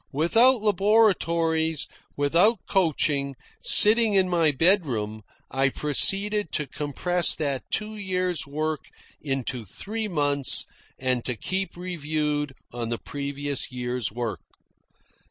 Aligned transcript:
Without 0.11 0.63
laboratories, 0.63 1.87
without 2.17 2.65
coaching, 2.67 3.35
sitting 3.61 4.15
in 4.15 4.27
my 4.29 4.51
bedroom, 4.51 5.21
I 5.51 5.69
proceeded 5.69 6.51
to 6.53 6.65
compress 6.65 7.35
that 7.35 7.69
two 7.69 7.95
years' 7.95 8.47
work 8.47 8.85
into 9.21 9.63
three 9.63 10.07
months 10.07 10.65
and 10.97 11.23
to 11.25 11.35
keep 11.35 11.77
reviewed 11.77 12.53
on 12.73 12.89
the 12.89 12.97
previous 12.97 13.71
year's 13.71 14.11
work. 14.11 14.39